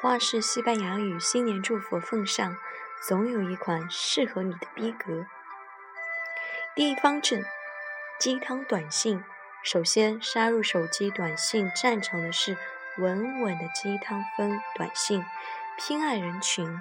[0.00, 2.56] 话是西班牙语新年祝福奉上
[3.06, 5.26] 总有一款适合你的逼格。
[6.74, 7.44] 第一方阵
[8.18, 9.24] 鸡汤短信。
[9.64, 12.56] 首先杀入手机短信战场的是
[12.98, 15.24] 稳稳的鸡汤风短信
[15.78, 16.80] 偏爱人群。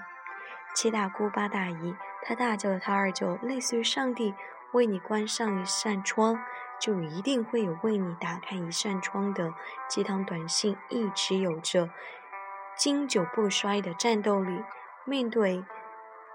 [0.74, 4.34] 七大姑八大姨他大舅他二舅，类似于上帝
[4.74, 6.40] 为你关上一扇窗，
[6.80, 9.54] 就一定会有为你打开一扇窗的
[9.88, 11.90] 鸡汤短信，一直有着。
[12.78, 14.64] 经久不衰的战斗力，
[15.04, 15.64] 面对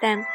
[0.00, 0.26] 三，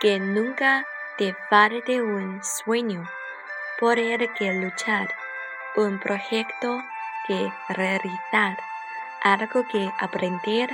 [0.00, 0.84] que nunca
[1.18, 5.08] te falte un sueño。por el que luchar,
[5.74, 6.80] un proyecto
[7.26, 8.56] que realizar,
[9.20, 10.70] algo que aprender,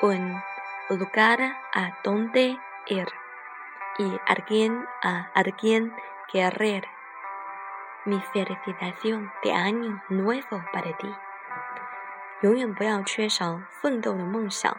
[0.00, 0.40] un
[0.88, 1.40] lugar
[1.74, 2.56] a donde
[2.86, 3.08] ir
[3.98, 5.92] y alguien a alguien
[6.30, 6.86] querer.
[8.04, 11.12] Mi felicitación de año nuevo para ti.
[12.42, 14.76] 永远不要缺少奋斗的梦想，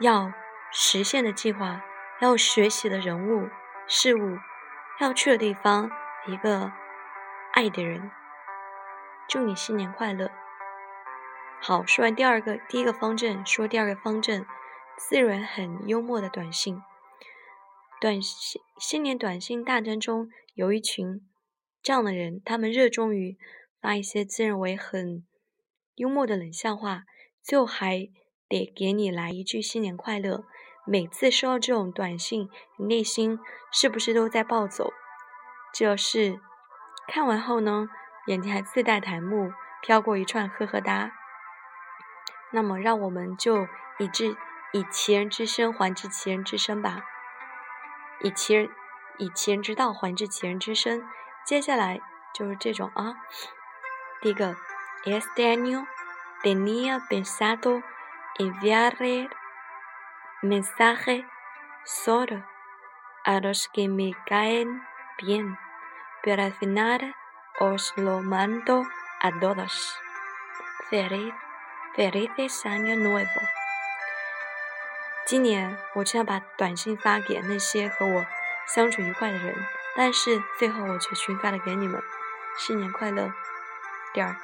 [0.00, 0.34] 要
[0.75, 1.83] 实现的计划，
[2.19, 3.47] 要学习的人物、
[3.87, 4.39] 事物，
[4.99, 5.91] 要去的地方。
[6.25, 6.71] 一个
[7.51, 8.09] 爱的人，
[9.27, 10.31] 祝你新年快乐。
[11.61, 14.45] 好，说完第二个，第一个方阵，说第二个方阵，
[14.97, 16.81] 自然很幽默的短信。
[17.99, 21.21] 短信新年短信大战中，有一群
[21.81, 23.37] 这样的人，他们热衷于
[23.81, 25.25] 发一些自认为很
[25.95, 27.03] 幽默的冷笑话，
[27.43, 28.09] 最后还
[28.53, 30.43] 得给你来一句新年快乐。
[30.85, 33.39] 每次收到这种短信，你内心
[33.71, 34.93] 是不是都在暴走？
[35.73, 36.39] 就是
[37.07, 37.89] 看完后呢，
[38.27, 41.13] 眼睛还自带弹幕，飘过一串呵呵哒。
[42.51, 43.67] 那么，让我们就
[43.97, 44.35] 以之
[44.71, 47.03] 以其人之身还治其人之身吧，
[48.21, 48.69] 以其人
[49.17, 51.03] 以其人之道还治其人之身。
[51.45, 51.99] 接下来
[52.35, 53.15] 就是这种啊，
[54.21, 54.55] 第一个
[55.05, 55.87] ，Este año
[56.43, 57.81] tenía pensado
[58.38, 59.28] enviarle
[60.42, 61.26] mensaje
[61.84, 62.44] solo
[63.24, 64.82] a los que me caen
[65.18, 67.14] bien。Pero al final
[67.60, 68.84] os lo mando
[69.20, 69.98] a todos.
[70.90, 71.32] Feliz,
[71.94, 73.40] felices año nuevo.
[75.26, 78.26] 今年我只想把短信发给那些和我
[78.66, 79.54] 相处愉快的人，
[79.94, 82.02] 但是最后我却群发了给你们。
[82.56, 83.32] 新年快乐！
[84.12, 84.34] 第二，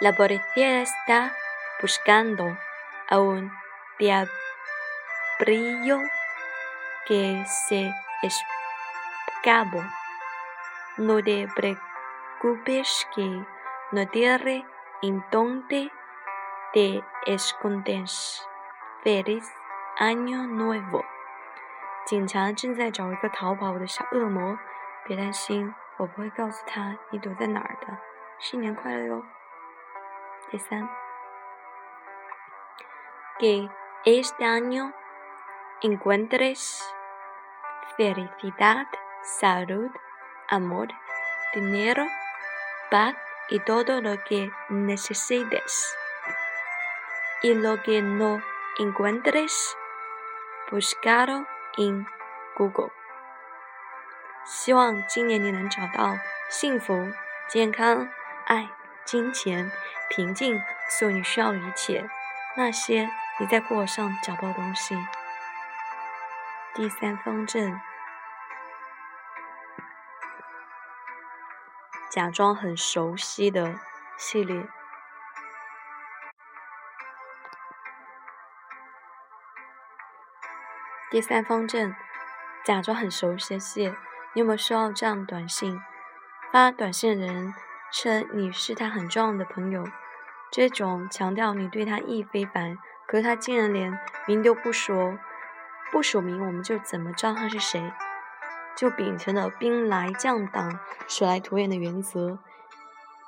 [0.00, 1.30] La policía está
[1.80, 2.56] buscando
[3.08, 3.50] a un
[3.98, 4.28] diablillo
[7.06, 7.92] que se
[8.22, 8.40] es
[9.42, 9.82] cabo.
[10.96, 13.44] No te preocupes que
[13.92, 14.66] no tiene
[15.02, 15.90] en dónde
[16.72, 18.46] te escondes.
[19.02, 19.50] Feliz
[19.98, 21.04] año nuevo.
[22.06, 24.58] 警察正在找一个逃跑的小恶魔，
[25.04, 27.98] 别担心，我不会告诉他你躲在哪儿的。
[28.38, 29.24] 新年快乐哟！
[30.50, 30.88] 第三
[33.38, 33.68] ，que
[34.04, 34.92] este año
[35.82, 36.82] encuentres
[37.96, 38.86] felicidad
[39.22, 39.90] salud,
[40.48, 40.88] amor,
[41.54, 42.06] dinero,
[42.90, 43.14] paz
[43.48, 45.96] y todo lo que necesites.
[47.42, 48.42] Y lo que no
[48.78, 49.76] encuentres,
[50.70, 51.46] buscalo
[51.76, 52.06] en
[52.56, 52.90] Google.
[54.44, 56.18] 希望今年你能找到
[56.48, 57.12] 幸福、
[57.48, 58.08] 健康、
[58.46, 58.68] 爱、
[59.04, 59.70] 金钱、
[60.08, 62.08] 平静，所有你需要的一切。
[62.56, 64.97] 那些 你在过上找不到东西。
[66.73, 67.79] 第三方阵，
[72.09, 73.79] 假装很熟悉的
[74.17, 74.67] 系列。
[81.11, 81.95] 第三方阵，
[82.63, 83.97] 假装很熟悉的系列。
[84.33, 85.81] 你有没有收到这样的短信？
[86.51, 87.53] 发短信的人
[87.91, 89.83] 称你是他很重要的朋友，
[90.51, 95.17] 这种强调你对他意义非凡，可是他竟然连名都不说，
[95.91, 97.93] 不署名，我们就怎么知道他是谁？
[98.75, 102.39] 就秉承了兵来将挡，水来土掩的原则，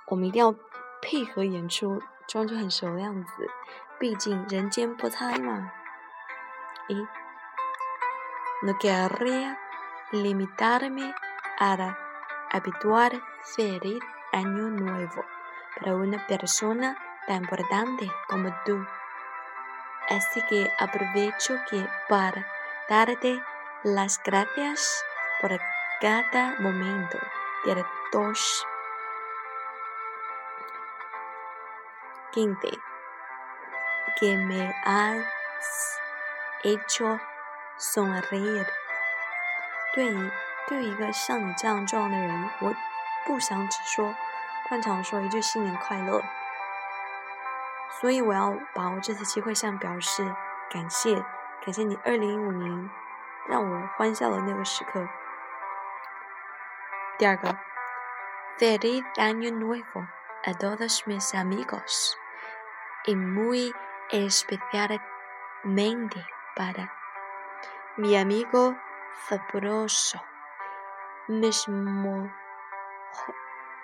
[0.07, 0.53] 我们一定要
[1.01, 3.49] 配合演出，装作很熟的样子，
[3.97, 5.71] 毕竟人间不猜嘛。
[6.89, 7.07] 咦
[8.63, 9.57] ？No quería
[10.11, 11.13] limitarme
[11.59, 11.95] a
[12.51, 14.01] habituar feliz
[14.33, 15.23] año nuevo
[15.75, 16.97] para una persona
[17.27, 18.85] tan importante como tú.
[20.08, 22.44] Así que aprovecho que para
[22.88, 23.42] darte
[23.82, 25.04] las gracias
[25.40, 25.50] por
[26.00, 27.18] cada momento
[27.64, 28.66] de dos
[32.32, 32.78] quince
[34.18, 35.24] que me has
[36.64, 37.18] hecho
[37.78, 38.66] sonreír.
[39.94, 40.30] 对于
[40.66, 42.74] 对于一个像你这样重要的人，我
[43.24, 44.14] 不想只说
[44.68, 46.22] 惯常说一句新年快乐，
[48.00, 50.34] 所以我要把握这次机会向表示
[50.70, 51.24] 感谢，
[51.64, 52.90] 感谢你二零一五年
[53.48, 55.08] 让我欢笑的那个时刻。
[57.18, 57.56] 第二个，
[58.58, 60.06] Feliz año nuevo
[60.44, 62.16] a todos mis amigos
[63.04, 63.72] y muy
[64.10, 66.24] especialmente
[66.56, 66.90] para
[67.96, 68.74] mi amigo.
[69.28, 70.18] sabroso.
[71.28, 71.68] Mis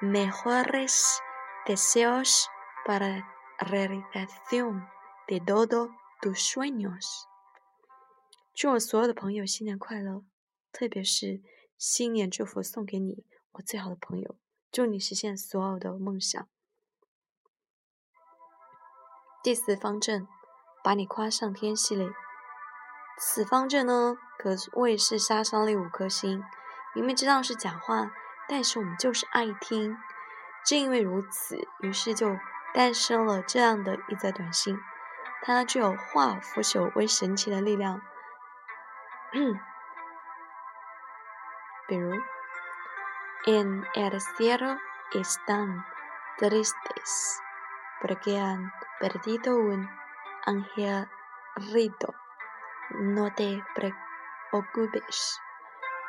[0.01, 1.23] mejores
[1.67, 2.51] deseos
[2.85, 3.25] para
[3.64, 4.88] realización
[5.28, 5.90] de todos
[6.22, 7.26] tus sueños.
[8.54, 10.24] 祝我所有的朋友新年快乐，
[10.72, 11.42] 特别是
[11.78, 14.38] 新年祝福送给你，我最好的朋友。
[14.72, 16.48] 祝你实现所有的梦想。
[19.44, 20.28] 第四方阵，
[20.84, 22.10] 把你夸上天系列。
[23.20, 26.44] 此方阵呢，可谓是杀伤力五颗星。
[26.96, 28.12] 明明知道是假话，
[28.48, 29.98] 但是我们就是爱听。
[30.66, 32.38] 正因为如此，于是就
[32.75, 34.79] 诞生了这样的一则短信。
[35.43, 38.03] 它具有化腐朽为神奇的力量。
[41.87, 42.21] 比如，
[43.47, 44.79] En el cielo
[45.13, 45.85] están
[46.39, 47.41] tristes
[48.01, 49.89] porque han perdido un
[50.45, 52.15] angelito.
[52.91, 55.41] No te preocupes.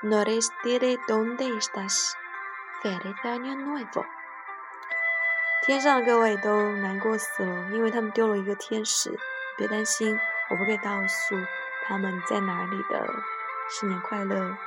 [0.02, 2.18] No les diré dónde estás.
[2.82, 4.06] Feliz año nuevo.
[5.67, 9.19] 天上的各位都难过死了，因为他们丢了一个天使。
[9.57, 11.37] 别担心，我不会告诉
[11.87, 13.09] 他们在哪里的。
[13.71, 14.59] 新年快乐！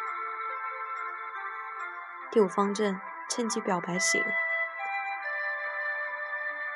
[2.32, 3.00] 第五方阵，
[3.30, 4.24] 趁机表白型。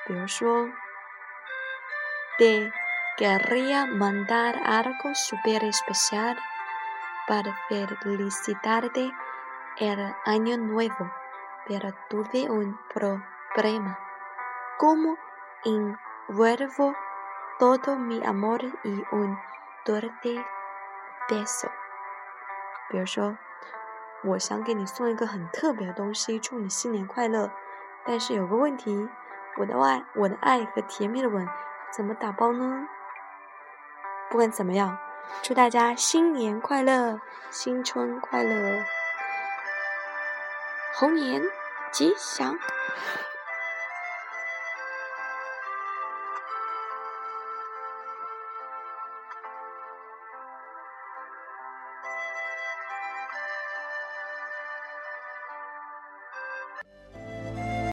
[0.05, 0.69] 比如说
[2.37, 2.71] ，de
[3.17, 6.37] Querría mandar algo súper especial
[7.27, 9.11] para felicitarte
[9.77, 11.09] el año nuevo,
[11.67, 13.97] pero tuve un problema.
[14.81, 15.15] Como
[15.63, 16.95] envuelvo
[17.59, 19.37] todo mi amor y un
[19.85, 20.43] dulce
[21.29, 21.69] beso?
[22.89, 23.37] 比如说，
[24.23, 27.51] 我想给你送一个很特别的东西，祝你新年快乐。
[28.03, 29.07] 但是有个问题，
[29.57, 31.47] 我的爱，我的爱和甜蜜的吻
[31.91, 32.87] 怎么打包呢？
[34.31, 34.97] 不管怎么样，
[35.43, 37.21] 祝大家新年快乐，
[37.51, 38.83] 新春快乐，
[40.95, 41.43] 猴年
[41.91, 42.57] 吉祥。